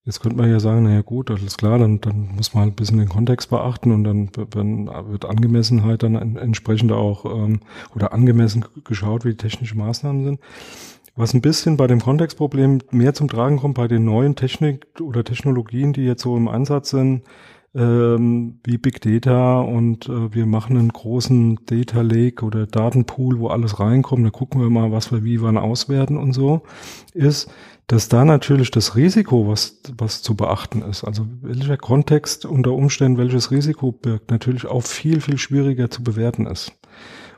jetzt 0.03 0.19
könnte 0.19 0.35
man 0.35 0.51
ja 0.51 0.59
sagen, 0.59 0.83
naja 0.83 1.01
gut, 1.01 1.31
alles 1.31 1.55
klar, 1.55 1.79
dann, 1.79 2.01
dann 2.01 2.35
muss 2.35 2.53
man 2.53 2.63
halt 2.63 2.73
ein 2.73 2.75
bisschen 2.75 2.97
den 2.97 3.07
Kontext 3.07 3.49
beachten 3.49 3.93
und 3.93 4.03
dann, 4.03 4.29
dann 4.49 4.87
wird 5.09 5.23
Angemessenheit 5.23 6.03
dann 6.03 6.35
entsprechend 6.35 6.91
auch 6.91 7.23
ähm, 7.23 7.61
oder 7.95 8.11
angemessen 8.11 8.65
geschaut, 8.83 9.23
wie 9.23 9.29
die 9.29 9.37
technischen 9.37 9.77
Maßnahmen 9.77 10.25
sind. 10.25 10.39
Was 11.15 11.33
ein 11.33 11.39
bisschen 11.39 11.77
bei 11.77 11.87
dem 11.87 12.01
Kontextproblem 12.01 12.79
mehr 12.91 13.13
zum 13.13 13.29
Tragen 13.29 13.59
kommt 13.59 13.75
bei 13.75 13.87
den 13.87 14.03
neuen 14.03 14.35
Technik 14.35 14.85
oder 14.99 15.23
Technologien, 15.23 15.93
die 15.93 16.03
jetzt 16.03 16.23
so 16.23 16.35
im 16.35 16.49
Einsatz 16.49 16.89
sind, 16.89 17.21
ähm, 17.75 18.59
wie 18.63 18.77
Big 18.77 19.01
Data 19.01 19.59
und 19.59 20.07
äh, 20.07 20.33
wir 20.33 20.45
machen 20.45 20.77
einen 20.77 20.93
großen 20.93 21.59
Data 21.65 22.01
Lake 22.01 22.45
oder 22.45 22.65
Datenpool, 22.65 23.39
wo 23.39 23.47
alles 23.47 23.79
reinkommt, 23.79 24.25
da 24.25 24.29
gucken 24.29 24.61
wir 24.61 24.69
mal, 24.69 24.91
was 24.91 25.11
wir 25.11 25.23
wie 25.23 25.41
wann 25.41 25.57
auswerten 25.57 26.17
und 26.17 26.31
so, 26.31 26.61
ist, 27.13 27.51
dass 27.87 28.07
da 28.07 28.25
natürlich 28.25 28.71
das 28.71 28.95
Risiko, 28.95 29.47
was, 29.47 29.81
was 29.97 30.21
zu 30.21 30.35
beachten 30.35 30.81
ist, 30.81 31.03
also 31.03 31.27
welcher 31.41 31.77
Kontext 31.77 32.45
unter 32.45 32.71
Umständen 32.71 33.17
welches 33.17 33.51
Risiko 33.51 33.91
birgt, 33.91 34.31
natürlich 34.31 34.65
auch 34.65 34.83
viel, 34.83 35.21
viel 35.21 35.37
schwieriger 35.37 35.91
zu 35.91 36.01
bewerten 36.01 36.47
ist. 36.47 36.71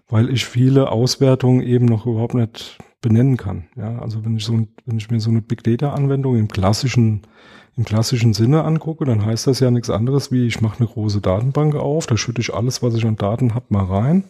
Weil 0.07 0.29
ich 0.29 0.45
viele 0.45 0.89
Auswertungen 0.89 1.61
eben 1.61 1.85
noch 1.85 2.05
überhaupt 2.05 2.35
nicht 2.35 2.77
benennen 3.01 3.35
kann. 3.35 3.67
Ja, 3.75 3.99
also 3.99 4.23
wenn 4.23 4.37
ich 4.37 4.45
so, 4.45 4.67
wenn 4.85 4.97
ich 4.97 5.11
mir 5.11 5.19
so 5.19 5.29
eine 5.29 5.41
Big 5.41 5.63
Data 5.63 5.93
Anwendung 5.93 6.37
im 6.37 6.47
klassischen, 6.47 7.23
im 7.77 7.85
klassischen 7.85 8.33
Sinne 8.33 8.63
angucke, 8.63 9.05
dann 9.05 9.25
heißt 9.25 9.47
das 9.47 9.59
ja 9.59 9.69
nichts 9.71 9.89
anderes 9.89 10.31
wie 10.31 10.47
ich 10.47 10.61
mache 10.61 10.79
eine 10.79 10.87
große 10.87 11.21
Datenbank 11.21 11.75
auf, 11.75 12.07
da 12.07 12.17
schütte 12.17 12.41
ich 12.41 12.53
alles, 12.53 12.81
was 12.81 12.95
ich 12.95 13.05
an 13.05 13.15
Daten 13.15 13.53
habe, 13.53 13.65
mal 13.69 13.85
rein 13.85 14.23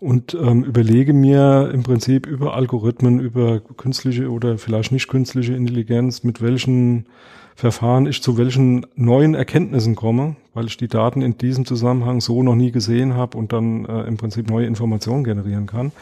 und 0.00 0.34
ähm, 0.34 0.64
überlege 0.64 1.12
mir 1.12 1.70
im 1.72 1.82
Prinzip 1.82 2.26
über 2.26 2.54
Algorithmen, 2.54 3.20
über 3.20 3.60
künstliche 3.60 4.30
oder 4.30 4.58
vielleicht 4.58 4.92
nicht 4.92 5.08
künstliche 5.08 5.54
Intelligenz, 5.54 6.22
mit 6.22 6.42
welchen 6.42 7.06
Verfahren 7.54 8.06
ich 8.06 8.22
zu 8.22 8.36
welchen 8.36 8.86
neuen 8.96 9.34
Erkenntnissen 9.34 9.94
komme, 9.94 10.36
weil 10.52 10.66
ich 10.66 10.76
die 10.76 10.88
Daten 10.88 11.22
in 11.22 11.38
diesem 11.38 11.64
Zusammenhang 11.64 12.20
so 12.20 12.42
noch 12.42 12.54
nie 12.54 12.70
gesehen 12.70 13.14
habe 13.14 13.38
und 13.38 13.52
dann 13.52 13.86
äh, 13.86 14.02
im 14.02 14.18
Prinzip 14.18 14.50
neue 14.50 14.66
Informationen 14.66 15.24
generieren 15.24 15.66
kann. 15.66 15.92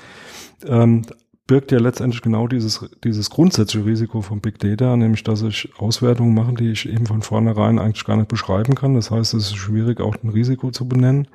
Ähm, 0.67 1.03
birgt 1.47 1.73
ja 1.73 1.79
letztendlich 1.79 2.23
genau 2.23 2.47
dieses, 2.49 2.89
dieses 3.05 3.29
grundsätzliche 3.29 3.85
Risiko 3.85 4.23
von 4.23 4.41
Big 4.41 4.59
Data, 4.59 4.97
nämlich 4.97 5.25
dass 5.25 5.43
ich 5.43 5.69
Auswertungen 5.77 6.33
mache, 6.33 6.55
die 6.55 6.71
ich 6.71 6.89
eben 6.89 7.05
von 7.05 7.21
vornherein 7.21 7.79
eigentlich 7.79 8.07
gar 8.07 8.17
nicht 8.17 8.29
beschreiben 8.29 8.75
kann. 8.75 8.95
Das 8.95 9.11
heißt, 9.11 9.35
es 9.35 9.49
ist 9.49 9.57
schwierig, 9.57 10.01
auch 10.01 10.17
ein 10.23 10.31
Risiko 10.31 10.71
zu 10.71 10.89
benennen. 10.89 11.29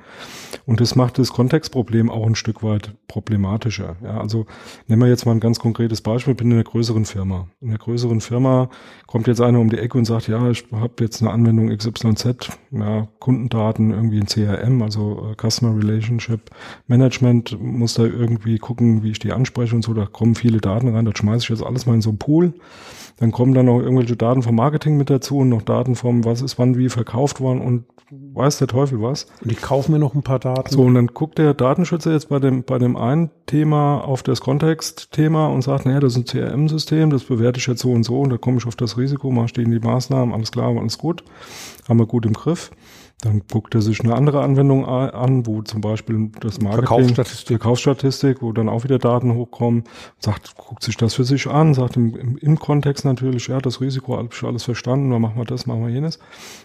Und 0.66 0.80
das 0.80 0.96
macht 0.96 1.18
das 1.18 1.32
Kontextproblem 1.32 2.10
auch 2.10 2.26
ein 2.26 2.34
Stück 2.34 2.64
weit 2.64 2.92
problematischer. 3.06 3.96
Ja, 4.02 4.20
also 4.20 4.46
nehmen 4.88 5.02
wir 5.02 5.08
jetzt 5.08 5.26
mal 5.26 5.32
ein 5.32 5.40
ganz 5.40 5.60
konkretes 5.60 6.00
Beispiel. 6.00 6.32
Ich 6.32 6.38
bin 6.38 6.48
in 6.48 6.54
einer 6.54 6.64
größeren 6.64 7.04
Firma. 7.04 7.46
In 7.60 7.68
einer 7.68 7.78
größeren 7.78 8.20
Firma 8.20 8.68
kommt 9.06 9.28
jetzt 9.28 9.40
einer 9.40 9.60
um 9.60 9.70
die 9.70 9.78
Ecke 9.78 9.96
und 9.96 10.06
sagt, 10.06 10.26
ja, 10.26 10.50
ich 10.50 10.64
habe 10.72 10.94
jetzt 11.00 11.22
eine 11.22 11.30
Anwendung 11.30 11.68
XYZ, 11.68 12.50
ja, 12.72 13.06
Kundendaten, 13.20 13.92
irgendwie 13.92 14.18
ein 14.18 14.26
CRM, 14.26 14.82
also 14.82 15.30
äh, 15.30 15.36
Customer 15.40 15.76
Relationship 15.76 16.50
Management, 16.88 17.60
muss 17.60 17.94
da 17.94 18.04
irgendwie 18.04 18.58
gucken, 18.58 19.04
wie 19.04 19.12
ich 19.12 19.20
die 19.20 19.32
anspreche 19.32 19.76
und 19.76 19.82
so 19.82 19.99
da 20.00 20.06
kommen 20.06 20.34
viele 20.34 20.58
Daten 20.58 20.88
rein, 20.88 21.04
das 21.04 21.18
schmeiße 21.18 21.44
ich 21.44 21.48
jetzt 21.50 21.62
alles 21.62 21.86
mal 21.86 21.94
in 21.94 22.02
so 22.02 22.10
einen 22.10 22.18
Pool. 22.18 22.54
Dann 23.18 23.32
kommen 23.32 23.52
dann 23.52 23.66
noch 23.66 23.80
irgendwelche 23.80 24.16
Daten 24.16 24.42
vom 24.42 24.56
Marketing 24.56 24.96
mit 24.96 25.10
dazu 25.10 25.38
und 25.38 25.50
noch 25.50 25.60
Daten 25.60 25.94
vom, 25.94 26.24
was 26.24 26.40
ist 26.40 26.58
wann 26.58 26.78
wie 26.78 26.88
verkauft 26.88 27.40
worden 27.40 27.60
und 27.60 27.84
weiß 28.10 28.58
der 28.58 28.66
Teufel 28.66 29.02
was. 29.02 29.26
Und 29.42 29.52
ich 29.52 29.60
kaufe 29.60 29.92
mir 29.92 29.98
noch 29.98 30.14
ein 30.14 30.22
paar 30.22 30.38
Daten. 30.38 30.70
So, 30.70 30.82
und 30.82 30.94
dann 30.94 31.08
guckt 31.08 31.36
der 31.38 31.52
Datenschützer 31.52 32.12
jetzt 32.12 32.30
bei 32.30 32.38
dem, 32.38 32.64
bei 32.64 32.78
dem 32.78 32.96
einen 32.96 33.30
Thema 33.46 33.98
auf 33.98 34.22
das 34.22 34.40
Kontextthema 34.40 35.48
und 35.48 35.62
sagt, 35.62 35.84
naja, 35.84 36.00
das 36.00 36.16
ist 36.16 36.18
ein 36.18 36.24
CRM-System, 36.24 37.10
das 37.10 37.24
bewerte 37.24 37.58
ich 37.58 37.66
jetzt 37.66 37.82
so 37.82 37.92
und 37.92 38.04
so 38.04 38.20
und 38.20 38.30
da 38.30 38.38
komme 38.38 38.56
ich 38.56 38.66
auf 38.66 38.76
das 38.76 38.96
Risiko, 38.96 39.30
mache 39.30 39.48
stehen 39.48 39.70
die 39.70 39.80
Maßnahmen, 39.80 40.34
alles 40.34 40.50
klar, 40.50 40.74
alles 40.76 40.98
gut, 40.98 41.22
haben 41.88 41.98
wir 41.98 42.06
gut 42.06 42.24
im 42.24 42.32
Griff. 42.32 42.70
Dann 43.22 43.42
guckt 43.50 43.74
er 43.74 43.82
sich 43.82 44.00
eine 44.02 44.14
andere 44.14 44.42
Anwendung 44.42 44.86
an, 44.86 45.46
wo 45.46 45.60
zum 45.62 45.82
Beispiel 45.82 46.30
das 46.40 46.60
Marketing, 46.60 46.86
Verkaufsstatistik. 46.86 47.60
Verkaufsstatistik, 47.60 48.42
wo 48.42 48.52
dann 48.52 48.68
auch 48.68 48.84
wieder 48.84 48.98
Daten 48.98 49.34
hochkommen, 49.34 49.84
sagt, 50.18 50.56
guckt 50.56 50.82
sich 50.82 50.96
das 50.96 51.14
für 51.14 51.24
sich 51.24 51.46
an, 51.46 51.74
sagt 51.74 51.96
im, 51.96 52.16
im, 52.16 52.38
im 52.38 52.58
Kontext 52.58 53.04
natürlich, 53.04 53.48
ja, 53.48 53.58
das 53.58 53.80
Risiko 53.80 54.16
habe 54.16 54.30
ich 54.32 54.42
alles 54.42 54.64
verstanden, 54.64 55.10
dann 55.10 55.20
machen 55.20 55.36
wir 55.36 55.44
das, 55.44 55.66
machen 55.66 55.82
wir 55.82 55.90
jenes. 55.92 56.18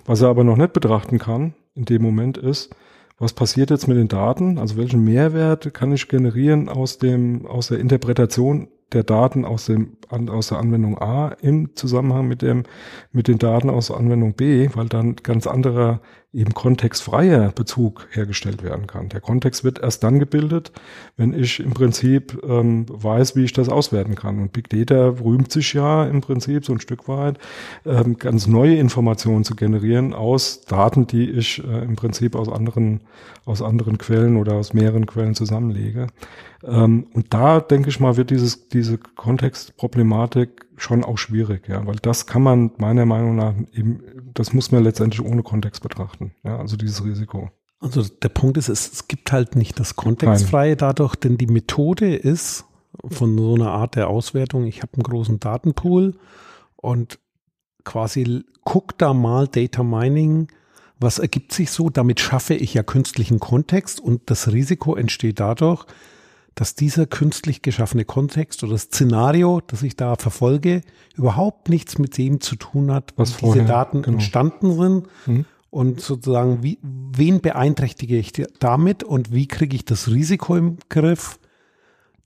Was 0.06 0.22
er 0.22 0.30
aber 0.30 0.46
noch 0.46 0.58
nicht 0.58 0.72
betrachten 0.72 1.20
kann 1.20 1.54
in 1.76 1.86
dem 1.86 2.02
Moment 2.02 2.38
ist, 2.38 2.74
was 3.18 3.34
passiert 3.34 3.70
jetzt 3.70 3.88
mit 3.88 3.98
den 3.98 4.08
Daten? 4.08 4.58
Also 4.58 4.78
welchen 4.78 5.04
Mehrwert 5.04 5.74
kann 5.74 5.94
ich 5.94 6.08
generieren 6.08 6.70
aus 6.70 6.98
dem, 6.98 7.46
aus 7.46 7.68
der 7.68 7.80
Interpretation 7.80 8.68
der 8.94 9.04
Daten 9.04 9.46
aus 9.46 9.66
dem, 9.66 9.98
aus 10.10 10.50
der 10.50 10.60
Anwendung 10.60 10.98
A 10.98 11.30
im 11.42 11.76
Zusammenhang 11.76 12.28
mit 12.28 12.42
dem, 12.42 12.64
mit 13.12 13.28
den 13.28 13.40
Daten 13.40 13.70
aus 13.70 13.88
der 13.88 13.98
Anwendung 13.98 14.34
B, 14.34 14.70
weil 14.74 14.88
dann 14.88 15.16
ganz 15.18 15.48
anderer 15.48 16.02
eben 16.36 16.54
kontextfreier 16.54 17.52
Bezug 17.52 18.08
hergestellt 18.12 18.62
werden 18.62 18.88
kann. 18.88 19.10
Der 19.10 19.22
Kontext 19.22 19.64
wird 19.64 19.80
erst 19.80 20.04
dann 20.04 20.20
gebildet, 20.20 20.72
wenn 21.16 21.34
ich 21.34 21.60
im 21.60 21.74
Prinzip 21.74 22.38
ähm, 22.48 22.86
weiß, 22.90 23.36
wie 23.36 23.46
ich 23.46 23.54
das 23.54 23.70
auswerten 23.70 24.16
kann. 24.16 24.40
Und 24.40 24.52
Big 24.52 24.70
Data 24.70 25.16
rühmt 25.24 25.52
sich 25.52 25.74
ja 25.74 26.06
im 26.06 26.22
Prinzip 26.22 26.66
so 26.66 26.74
ein 26.74 26.82
Stück 26.82 27.08
weit, 27.08 27.40
ähm, 27.86 28.18
ganz 28.18 28.48
neue 28.48 28.76
Informationen 28.76 29.46
zu 29.46 29.56
generieren 29.56 30.14
aus 30.14 30.62
Daten, 30.62 31.08
die 31.08 31.30
ich 31.30 31.64
äh, 31.64 31.84
im 31.84 31.96
Prinzip 31.96 32.36
aus 32.36 32.50
anderen, 32.50 33.02
aus 33.46 33.62
anderen 33.62 33.98
Quellen 33.98 34.36
oder 34.36 34.56
aus 34.56 34.74
mehreren 34.74 35.06
Quellen 35.06 35.36
zusammenlege. 35.36 36.08
Ähm, 36.64 37.08
und 37.14 37.34
da 37.34 37.62
denke 37.62 37.90
ich 37.90 38.00
mal, 38.00 38.18
wird 38.18 38.30
dieses, 38.30 38.68
diese 38.68 38.98
Kontextproblematik 38.98 40.65
schon 40.78 41.04
auch 41.04 41.18
schwierig, 41.18 41.68
ja, 41.68 41.86
weil 41.86 41.96
das 41.96 42.26
kann 42.26 42.42
man 42.42 42.72
meiner 42.78 43.06
Meinung 43.06 43.36
nach 43.36 43.54
eben, 43.74 44.02
das 44.34 44.54
muss 44.54 44.72
man 44.72 44.84
letztendlich 44.84 45.26
ohne 45.26 45.44
Kontext 45.44 45.82
betrachten, 45.82 46.34
ja, 46.44 46.58
also 46.58 46.78
dieses 46.78 47.04
Risiko. 47.04 47.50
Also 47.80 48.04
der 48.04 48.30
Punkt 48.30 48.58
ist, 48.58 48.70
es, 48.70 48.92
es 48.92 49.08
gibt 49.08 49.32
halt 49.32 49.56
nicht 49.56 49.80
das 49.80 49.96
Kontextfreie 49.96 50.76
dadurch, 50.76 51.16
denn 51.16 51.38
die 51.38 51.48
Methode 51.48 52.16
ist 52.16 52.66
von 53.10 53.38
so 53.38 53.56
einer 53.56 53.72
Art 53.72 53.96
der 53.96 54.08
Auswertung, 54.08 54.66
ich 54.66 54.82
habe 54.82 54.94
einen 54.94 55.04
großen 55.04 55.40
Datenpool 55.40 56.16
und 56.78 57.20
quasi 57.84 58.44
guck 58.64 58.98
da 58.98 59.14
mal 59.14 59.48
Data 59.48 59.84
Mining, 59.84 60.48
was 61.00 61.20
ergibt 61.20 61.54
sich 61.54 61.72
so, 61.72 61.90
damit 61.90 62.20
schaffe 62.20 62.56
ich 62.56 62.74
ja 62.74 62.84
künstlichen 62.84 63.40
Kontext 63.40 64.00
und 64.00 64.30
das 64.30 64.52
Risiko 64.52 64.96
entsteht 64.96 65.40
dadurch, 65.40 65.86
dass 66.56 66.74
dieser 66.74 67.06
künstlich 67.06 67.62
geschaffene 67.62 68.06
Kontext 68.06 68.64
oder 68.64 68.72
das 68.74 68.84
Szenario, 68.84 69.62
das 69.68 69.84
ich 69.84 69.98
da 69.98 70.16
verfolge, 70.16 70.82
überhaupt 71.16 71.70
nichts 71.70 72.00
mit 72.00 72.18
dem 72.18 72.40
zu 72.40 72.56
tun 72.56 72.92
hat, 72.92 73.14
was 73.18 73.36
wie 73.36 73.40
vorher, 73.42 73.64
diese 73.64 73.74
Daten 73.74 74.02
genau. 74.02 74.16
entstanden 74.16 74.74
sind. 74.74 75.08
Mhm. 75.28 75.46
Und 75.70 76.00
sozusagen, 76.00 76.64
wie, 76.64 76.80
wen 76.82 77.42
beeinträchtige 77.42 78.18
ich 78.18 78.32
damit 78.60 79.04
und 79.04 79.34
wie 79.34 79.48
kriege 79.48 79.76
ich 79.76 79.84
das 79.84 80.10
Risiko 80.10 80.56
im 80.56 80.78
Griff, 80.88 81.38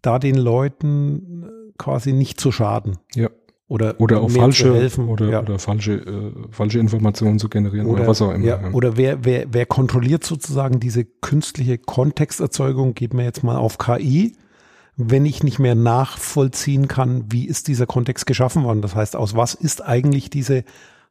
da 0.03 0.19
den 0.19 0.35
Leuten 0.35 1.73
quasi 1.79 2.13
nicht 2.13 2.39
zu 2.39 2.51
schaden? 2.51 2.99
Ja. 3.15 3.29
Oder, 3.69 4.01
Oder 4.01 4.21
auch 4.21 4.31
falsche 4.31 4.73
helfen. 4.73 5.07
oder, 5.07 5.29
ja. 5.29 5.41
oder 5.41 5.59
falsche, 5.59 5.93
äh, 5.93 6.31
falsche 6.49 6.79
Informationen 6.79 7.37
zu 7.37 7.49
generieren 7.49 7.85
oder, 7.85 8.07
was 8.07 8.19
auch 8.19 8.31
immer. 8.31 8.43
Ja, 8.43 8.59
ja. 8.59 8.71
Oder 8.71 8.97
wer, 8.97 9.23
wer, 9.23 9.45
wer 9.51 9.67
kontrolliert 9.67 10.23
sozusagen 10.23 10.79
diese 10.79 11.05
künstliche 11.05 11.77
Kontexterzeugung, 11.77 12.95
geht 12.95 13.13
mir 13.13 13.25
jetzt 13.25 13.43
mal 13.43 13.57
auf 13.57 13.77
KI, 13.77 14.35
wenn 14.97 15.23
ich 15.23 15.43
nicht 15.43 15.59
mehr 15.59 15.75
nachvollziehen 15.75 16.87
kann, 16.87 17.25
wie 17.29 17.45
ist 17.45 17.67
dieser 17.67 17.85
Kontext 17.85 18.25
geschaffen 18.25 18.63
worden. 18.63 18.81
Das 18.81 18.95
heißt, 18.95 19.15
aus 19.15 19.35
was 19.35 19.53
ist 19.53 19.85
eigentlich 19.85 20.31
diese 20.31 20.63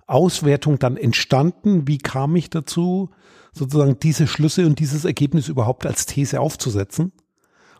Auswertung 0.08 0.80
dann 0.80 0.96
entstanden? 0.96 1.86
Wie 1.86 1.98
kam 1.98 2.34
ich 2.34 2.50
dazu, 2.50 3.10
sozusagen 3.52 4.00
diese 4.00 4.26
Schlüsse 4.26 4.66
und 4.66 4.80
dieses 4.80 5.04
Ergebnis 5.04 5.48
überhaupt 5.48 5.86
als 5.86 6.06
These 6.06 6.40
aufzusetzen? 6.40 7.12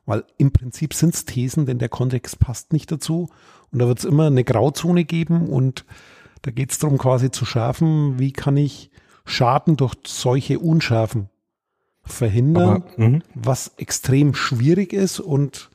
Weil 0.08 0.24
im 0.38 0.52
Prinzip 0.52 0.94
sind 0.94 1.14
es 1.14 1.26
Thesen, 1.26 1.66
denn 1.66 1.78
der 1.78 1.90
Kontext 1.90 2.38
passt 2.38 2.72
nicht 2.72 2.90
dazu. 2.90 3.28
Und 3.70 3.78
da 3.78 3.86
wird 3.86 3.98
es 3.98 4.06
immer 4.06 4.28
eine 4.28 4.42
Grauzone 4.42 5.04
geben 5.04 5.50
und 5.50 5.84
da 6.40 6.50
geht 6.50 6.72
es 6.72 6.78
darum, 6.78 6.96
quasi 6.96 7.30
zu 7.30 7.44
schärfen, 7.44 8.18
wie 8.18 8.32
kann 8.32 8.56
ich 8.56 8.90
Schaden 9.26 9.76
durch 9.76 9.94
solche 10.06 10.60
Unschärfen 10.60 11.28
verhindern, 12.04 12.84
Aber, 12.96 13.08
mhm. 13.08 13.22
was 13.34 13.72
extrem 13.76 14.32
schwierig 14.32 14.94
ist 14.94 15.20
und 15.20 15.68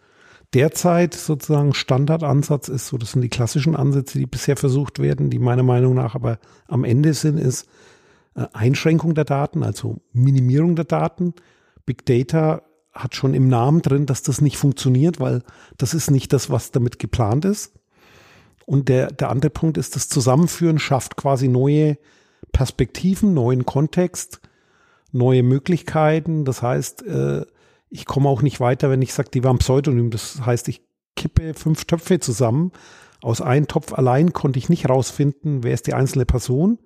derzeit 0.56 1.14
sozusagen 1.14 1.76
Standardansatz 1.76 2.70
ist, 2.70 2.88
so 2.88 2.98
das 2.98 3.12
sind 3.12 3.22
die 3.22 3.30
klassischen 3.30 3.76
Ansätze, 3.76 4.18
die 4.18 4.26
bisher 4.26 4.58
versucht 4.58 4.98
werden, 4.98 5.30
die 5.30 5.38
meiner 5.38 5.62
Meinung 5.62 5.94
nach 5.94 6.16
aber 6.16 6.40
am 6.68 6.86
Ende 6.86 7.14
sind, 7.14 7.38
ist 7.38 7.68
äh, 8.34 8.48
Einschränkung 8.52 9.14
der 9.14 9.26
Daten, 9.26 9.62
also 9.62 9.98
Minimierung 10.12 10.76
der 10.76 10.86
Daten. 10.86 11.36
Big 11.86 12.04
Data 12.08 12.64
hat 12.94 13.16
schon 13.16 13.34
im 13.34 13.48
Namen 13.48 13.82
drin, 13.82 14.06
dass 14.06 14.22
das 14.22 14.42
nicht 14.42 14.58
funktioniert, 14.58 15.20
weil 15.20 15.44
das 15.78 15.94
ist 15.94 16.12
nicht 16.12 16.32
das, 16.32 16.50
was 16.50 16.72
damit 16.72 17.00
geplant 17.00 17.46
ist. 17.46 17.74
Und 18.66 18.88
der, 18.88 19.08
der 19.08 19.30
andere 19.30 19.50
Punkt 19.50 19.78
ist, 19.78 19.96
das 19.96 20.08
Zusammenführen 20.10 20.80
schafft 20.80 21.18
quasi 21.18 21.48
neue 21.48 21.98
Perspektiven, 22.52 23.34
neuen 23.34 23.66
Kontext, 23.66 24.42
neue 25.12 25.44
Möglichkeiten. 25.44 26.46
Das 26.46 26.62
heißt, 26.62 27.06
äh, 27.06 27.46
ich 27.90 28.06
komme 28.06 28.30
auch 28.30 28.42
nicht 28.42 28.60
weiter, 28.60 28.90
wenn 28.90 29.02
ich 29.02 29.14
sage, 29.14 29.30
die 29.32 29.44
waren 29.44 29.58
Pseudonym. 29.58 30.12
Das 30.12 30.46
heißt, 30.46 30.68
ich 30.70 30.82
kippe 31.16 31.54
fünf 31.54 31.86
Töpfe 31.86 32.20
zusammen. 32.20 32.72
Aus 33.22 33.42
einem 33.42 33.68
Topf 33.68 33.94
allein 33.94 34.34
konnte 34.34 34.60
ich 34.60 34.70
nicht 34.70 34.90
rausfinden, 34.90 35.64
wer 35.64 35.74
ist 35.74 35.88
die 35.88 35.94
einzelne 35.94 36.26
Person. 36.26 36.80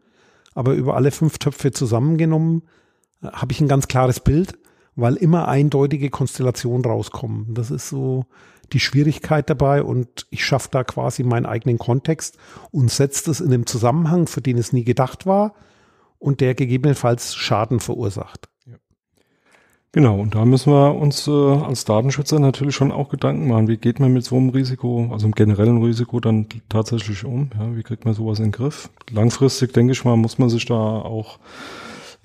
Aber 0.54 0.74
über 0.74 0.96
alle 0.96 1.12
fünf 1.12 1.38
Töpfe 1.38 1.72
zusammengenommen 1.72 2.64
äh, 3.22 3.28
habe 3.28 3.52
ich 3.52 3.62
ein 3.62 3.68
ganz 3.68 3.88
klares 3.88 4.20
Bild, 4.20 4.58
weil 4.98 5.16
immer 5.16 5.48
eindeutige 5.48 6.10
Konstellationen 6.10 6.84
rauskommen. 6.84 7.54
Das 7.54 7.72
ist 7.72 7.88
so 7.88 8.26
die 8.74 8.82
Schwierigkeit 8.82 9.50
dabei 9.50 9.82
und 9.82 10.28
ich 10.32 10.44
schaffe 10.44 10.68
da 10.72 10.84
quasi 10.84 11.24
meinen 11.24 11.46
eigenen 11.46 11.78
Kontext 11.78 12.38
und 12.72 12.92
setze 12.92 13.26
das 13.26 13.40
in 13.40 13.54
einem 13.54 13.66
Zusammenhang, 13.66 14.28
für 14.28 14.42
den 14.42 14.58
es 14.58 14.74
nie 14.74 14.84
gedacht 14.84 15.26
war 15.26 15.54
und 16.20 16.42
der 16.42 16.56
gegebenenfalls 16.56 17.36
Schaden 17.36 17.80
verursacht. 17.80 18.50
Genau, 19.94 20.20
und 20.20 20.36
da 20.36 20.44
müssen 20.46 20.74
wir 20.74 20.96
uns 20.96 21.28
äh, 21.28 21.32
als 21.32 21.86
Datenschützer 21.86 22.40
natürlich 22.40 22.76
schon 22.76 22.92
auch 22.92 23.10
Gedanken 23.10 23.48
machen, 23.48 23.68
wie 23.68 23.78
geht 23.78 24.00
man 24.00 24.12
mit 24.12 24.26
so 24.26 24.36
einem 24.36 24.50
Risiko, 24.50 25.10
also 25.12 25.26
einem 25.26 25.34
generellen 25.34 25.82
Risiko 25.82 26.20
dann 26.20 26.48
tatsächlich 26.70 27.24
um? 27.24 27.52
Ja, 27.58 27.76
wie 27.76 27.84
kriegt 27.84 28.04
man 28.04 28.14
sowas 28.14 28.40
in 28.40 28.46
den 28.46 28.52
Griff? 28.52 28.90
Langfristig, 29.10 29.74
denke 29.74 29.94
ich 29.94 30.04
mal, 30.04 30.18
muss 30.18 30.40
man 30.40 30.50
sich 30.50 30.66
da 30.66 30.76
auch 30.76 31.40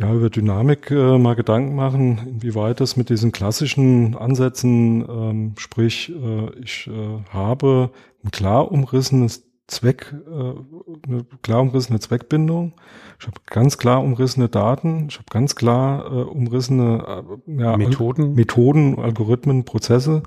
ja, 0.02 0.12
über 0.12 0.30
Dynamik 0.30 0.90
äh, 0.90 1.16
mal 1.16 1.36
Gedanken 1.36 1.76
machen, 1.76 2.18
inwieweit 2.26 2.80
das 2.80 2.96
mit 2.96 3.08
diesen 3.08 3.30
klassischen 3.30 4.16
Ansätzen, 4.16 5.06
ähm, 5.08 5.54
sprich, 5.56 6.10
äh, 6.10 6.50
ich 6.60 6.88
äh, 6.88 7.32
habe 7.32 7.90
ein 8.24 8.32
klar 8.32 8.72
umrissenes 8.72 9.44
Zweck, 9.72 10.14
äh, 10.26 11.08
eine 11.08 11.24
klar 11.42 11.62
umrissene 11.62 11.98
Zweckbindung. 11.98 12.74
Ich 13.18 13.26
habe 13.26 13.40
ganz 13.46 13.78
klar 13.78 14.02
umrissene 14.02 14.48
Daten. 14.48 15.06
Ich 15.08 15.14
habe 15.14 15.26
ganz 15.30 15.54
klar 15.54 16.06
äh, 16.06 16.22
umrissene 16.24 17.24
äh, 17.48 17.62
ja, 17.62 17.76
Methoden. 17.76 18.34
Methoden, 18.34 18.98
Algorithmen, 18.98 19.64
Prozesse, 19.64 20.22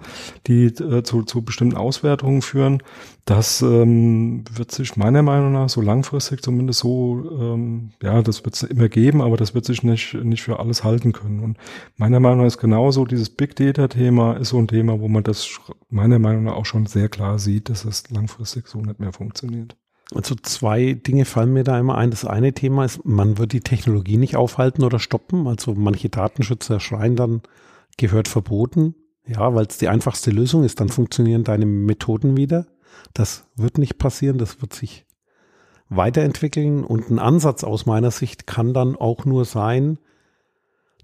die 0.47 0.65
äh, 0.65 1.03
zu, 1.03 1.23
zu 1.23 1.43
bestimmten 1.43 1.77
Auswertungen 1.77 2.41
führen. 2.41 2.81
Das 3.25 3.61
ähm, 3.61 4.43
wird 4.53 4.71
sich 4.71 4.97
meiner 4.97 5.23
Meinung 5.23 5.53
nach 5.53 5.69
so 5.69 5.81
langfristig 5.81 6.41
zumindest 6.41 6.79
so, 6.79 7.23
ähm, 7.39 7.91
ja, 8.01 8.21
das 8.21 8.45
wird 8.45 8.55
es 8.55 8.63
immer 8.63 8.87
geben, 8.87 9.21
aber 9.21 9.35
das 9.35 9.53
wird 9.53 9.65
sich 9.65 9.83
nicht, 9.83 10.13
nicht 10.13 10.43
für 10.43 10.59
alles 10.59 10.83
halten 10.83 11.11
können. 11.11 11.41
Und 11.41 11.57
meiner 11.97 12.19
Meinung 12.19 12.39
nach 12.39 12.47
ist 12.47 12.59
genauso 12.59 13.05
dieses 13.05 13.29
Big 13.29 13.55
Data-Thema 13.55 14.33
ist 14.37 14.49
so 14.49 14.57
ein 14.57 14.67
Thema, 14.67 14.99
wo 14.99 15.07
man 15.07 15.23
das 15.23 15.59
meiner 15.89 16.19
Meinung 16.19 16.45
nach 16.45 16.53
auch 16.53 16.65
schon 16.65 16.85
sehr 16.85 17.09
klar 17.09 17.39
sieht, 17.39 17.69
dass 17.69 17.83
es 17.83 18.09
langfristig 18.09 18.67
so 18.67 18.79
nicht 18.79 18.99
mehr 18.99 19.11
funktioniert. 19.11 19.34
Also 20.13 20.35
zwei 20.35 20.93
Dinge 20.93 21.25
fallen 21.25 21.53
mir 21.53 21.63
da 21.63 21.79
immer 21.79 21.97
ein. 21.97 22.11
Das 22.11 22.25
eine 22.25 22.53
Thema 22.53 22.85
ist, 22.85 23.03
man 23.05 23.37
wird 23.37 23.53
die 23.53 23.61
Technologie 23.61 24.17
nicht 24.17 24.35
aufhalten 24.35 24.83
oder 24.83 24.99
stoppen. 24.99 25.47
Also 25.47 25.73
manche 25.73 26.09
Datenschützer 26.09 26.79
schreien 26.79 27.15
dann, 27.15 27.41
gehört 27.97 28.27
verboten. 28.27 28.95
Ja, 29.25 29.55
weil 29.55 29.65
es 29.65 29.77
die 29.77 29.87
einfachste 29.87 30.29
Lösung 30.29 30.63
ist, 30.63 30.79
dann 30.79 30.89
funktionieren 30.89 31.43
deine 31.43 31.65
Methoden 31.65 32.37
wieder. 32.37 32.67
Das 33.13 33.47
wird 33.55 33.77
nicht 33.77 33.97
passieren, 33.97 34.37
das 34.37 34.61
wird 34.61 34.73
sich 34.73 35.05
weiterentwickeln 35.89 36.83
und 36.83 37.09
ein 37.09 37.19
Ansatz 37.19 37.63
aus 37.63 37.85
meiner 37.85 38.11
Sicht 38.11 38.47
kann 38.47 38.73
dann 38.73 38.95
auch 38.95 39.25
nur 39.25 39.45
sein, 39.45 39.99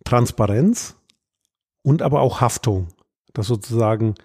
Transparenz 0.04 0.96
und 1.84 2.02
aber 2.02 2.22
auch 2.22 2.42
Haftung. 2.42 2.88
Das 3.34 3.48
sozusagen, 3.48 4.16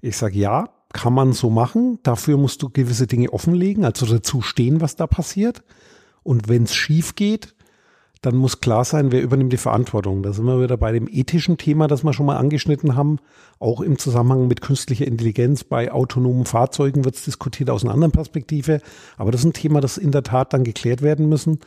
ich 0.00 0.16
sage 0.16 0.38
ja, 0.38 0.75
kann 0.92 1.12
man 1.12 1.32
so 1.32 1.50
machen, 1.50 1.98
dafür 2.02 2.36
musst 2.36 2.62
du 2.62 2.70
gewisse 2.70 3.06
Dinge 3.06 3.32
offenlegen, 3.32 3.84
also 3.84 4.06
dazu 4.06 4.40
stehen, 4.40 4.80
was 4.80 4.96
da 4.96 5.06
passiert. 5.06 5.62
Und 6.22 6.48
wenn 6.48 6.64
es 6.64 6.74
schief 6.74 7.14
geht, 7.14 7.54
dann 8.22 8.36
muss 8.36 8.60
klar 8.60 8.84
sein, 8.84 9.12
wer 9.12 9.22
übernimmt 9.22 9.52
die 9.52 9.58
Verantwortung. 9.58 10.22
Da 10.22 10.32
sind 10.32 10.46
wir 10.46 10.60
wieder 10.60 10.76
bei 10.76 10.90
dem 10.90 11.06
ethischen 11.08 11.58
Thema, 11.58 11.86
das 11.86 12.02
wir 12.02 12.12
schon 12.12 12.26
mal 12.26 12.36
angeschnitten 12.36 12.96
haben. 12.96 13.18
Auch 13.58 13.80
im 13.80 13.98
Zusammenhang 13.98 14.48
mit 14.48 14.62
künstlicher 14.62 15.06
Intelligenz 15.06 15.64
bei 15.64 15.92
autonomen 15.92 16.46
Fahrzeugen 16.46 17.04
wird 17.04 17.14
es 17.14 17.24
diskutiert 17.24 17.70
aus 17.70 17.84
einer 17.84 17.94
anderen 17.94 18.12
Perspektive. 18.12 18.80
Aber 19.16 19.30
das 19.30 19.42
ist 19.42 19.46
ein 19.46 19.52
Thema, 19.52 19.80
das 19.80 19.98
in 19.98 20.10
der 20.10 20.22
Tat 20.22 20.52
dann 20.52 20.64
geklärt 20.64 21.02
werden 21.02 21.28
müssen. 21.28 21.60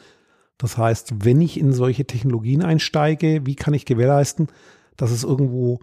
Das 0.57 0.77
heißt, 0.77 1.23
wenn 1.23 1.39
ich 1.39 1.57
in 1.57 1.71
solche 1.71 2.05
Technologien 2.05 2.63
einsteige, 2.63 3.45
wie 3.45 3.55
kann 3.55 3.73
ich 3.73 3.85
gewährleisten, 3.85 4.47
dass 4.97 5.11
es 5.11 5.23
irgendwo 5.23 5.79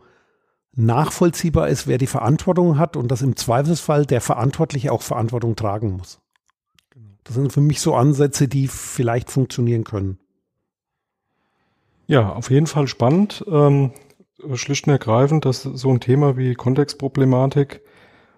nachvollziehbar 0.76 1.68
ist, 1.68 1.86
wer 1.86 1.98
die 1.98 2.06
Verantwortung 2.06 2.78
hat 2.78 2.96
und 2.96 3.10
dass 3.10 3.22
im 3.22 3.34
Zweifelsfall 3.34 4.06
der 4.06 4.20
Verantwortliche 4.20 4.92
auch 4.92 5.02
Verantwortung 5.02 5.56
tragen 5.56 5.96
muss. 5.96 6.20
Das 7.24 7.34
sind 7.34 7.52
für 7.52 7.60
mich 7.60 7.80
so 7.80 7.94
Ansätze, 7.94 8.46
die 8.46 8.68
vielleicht 8.68 9.30
funktionieren 9.30 9.84
können. 9.84 10.18
Ja, 12.06 12.30
auf 12.30 12.50
jeden 12.50 12.68
Fall 12.68 12.86
spannend. 12.86 13.44
Ähm, 13.50 13.90
schlicht 14.54 14.86
und 14.86 14.92
ergreifend, 14.92 15.44
dass 15.44 15.62
so 15.62 15.90
ein 15.90 15.98
Thema 15.98 16.36
wie 16.36 16.54
Kontextproblematik, 16.54 17.80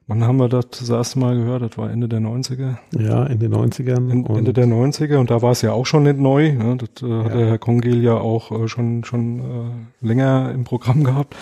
wann 0.07 0.25
haben 0.25 0.39
wir 0.39 0.49
das 0.49 0.71
das 0.71 0.89
erste 0.89 1.19
Mal 1.19 1.37
gehört? 1.37 1.63
Das 1.63 1.77
war 1.77 1.91
Ende 1.91 2.09
der 2.09 2.21
90er. 2.21 2.79
Ja, 2.99 3.27
Ende 3.27 3.49
90ern. 3.49 4.11
In, 4.11 4.25
Ende 4.25 4.55
der 4.55 4.67
90er 4.67 5.19
und 5.19 5.31
da 5.31 5.43
war 5.43 5.53
es 5.53 5.61
ja 5.61 5.73
auch 5.73 5.85
schon 5.85 6.05
nicht 6.05 6.19
neu. 6.19 6.53
Ne? 6.53 6.79
Das 6.79 7.03
äh, 7.03 7.25
hat 7.25 7.35
der 7.35 7.47
Herr 7.47 7.59
Kongel 7.59 8.03
ja 8.03 8.15
auch 8.15 8.53
äh, 8.53 8.69
schon, 8.69 9.05
schon 9.05 9.41
äh, 9.41 10.07
länger 10.07 10.51
im 10.55 10.65
Programm 10.65 11.05
gehabt. 11.05 11.37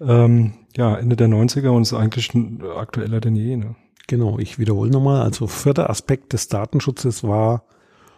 Ähm, 0.00 0.54
ja, 0.76 0.96
Ende 0.96 1.16
der 1.16 1.28
90er 1.28 1.70
und 1.70 1.82
ist 1.82 1.92
eigentlich 1.92 2.32
aktueller 2.76 3.20
denn 3.20 3.36
je. 3.36 3.56
Ne? 3.56 3.74
Genau, 4.06 4.38
ich 4.38 4.58
wiederhole 4.58 4.90
nochmal. 4.90 5.22
Also 5.22 5.46
vierter 5.46 5.90
Aspekt 5.90 6.32
des 6.32 6.48
Datenschutzes 6.48 7.24
war 7.24 7.64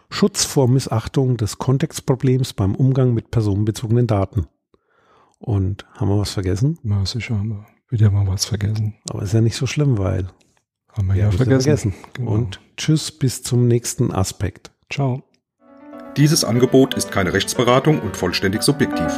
Schutz 0.09 0.43
vor 0.45 0.67
Missachtung 0.67 1.37
des 1.37 1.57
Kontextproblems 1.57 2.53
beim 2.53 2.75
Umgang 2.75 3.13
mit 3.13 3.31
personenbezogenen 3.31 4.07
Daten. 4.07 4.47
Und 5.39 5.85
haben 5.95 6.09
wir 6.09 6.19
was 6.19 6.31
vergessen? 6.31 6.77
Ja, 6.83 7.05
sicher 7.05 7.37
haben 7.37 7.49
wir 7.49 7.65
wieder 7.89 8.11
mal 8.11 8.27
was 8.27 8.45
vergessen. 8.45 8.95
Aber 9.09 9.23
ist 9.23 9.33
ja 9.33 9.41
nicht 9.41 9.55
so 9.55 9.65
schlimm, 9.65 9.97
weil 9.97 10.27
haben 10.89 11.07
wir 11.07 11.15
ja 11.15 11.31
vergessen. 11.31 11.91
vergessen. 11.91 11.93
Genau. 12.13 12.31
Und 12.31 12.59
tschüss 12.77 13.11
bis 13.11 13.41
zum 13.41 13.67
nächsten 13.67 14.11
Aspekt. 14.11 14.71
Ciao. 14.91 15.23
Dieses 16.17 16.43
Angebot 16.43 16.93
ist 16.93 17.11
keine 17.11 17.33
Rechtsberatung 17.33 17.99
und 18.01 18.17
vollständig 18.17 18.63
subjektiv. 18.63 19.17